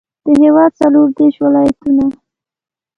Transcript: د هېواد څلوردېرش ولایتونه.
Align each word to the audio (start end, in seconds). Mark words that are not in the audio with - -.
د 0.25 0.27
هېواد 0.41 0.71
څلوردېرش 0.79 1.35
ولایتونه. 1.41 2.03